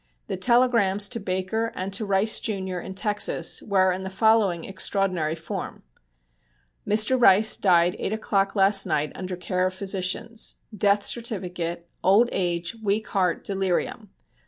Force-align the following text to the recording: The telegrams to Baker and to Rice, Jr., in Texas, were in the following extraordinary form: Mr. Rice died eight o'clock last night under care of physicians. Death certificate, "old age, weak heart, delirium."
The 0.25 0.35
telegrams 0.35 1.07
to 1.09 1.19
Baker 1.19 1.71
and 1.75 1.93
to 1.93 2.07
Rice, 2.07 2.39
Jr., 2.39 2.79
in 2.79 2.95
Texas, 2.95 3.61
were 3.61 3.91
in 3.91 4.03
the 4.03 4.09
following 4.09 4.63
extraordinary 4.65 5.35
form: 5.35 5.83
Mr. 6.87 7.21
Rice 7.21 7.55
died 7.55 7.95
eight 7.99 8.11
o'clock 8.11 8.55
last 8.55 8.87
night 8.87 9.11
under 9.13 9.35
care 9.35 9.67
of 9.67 9.75
physicians. 9.75 10.55
Death 10.75 11.05
certificate, 11.05 11.87
"old 12.03 12.29
age, 12.31 12.75
weak 12.81 13.09
heart, 13.09 13.43
delirium." 13.43 14.09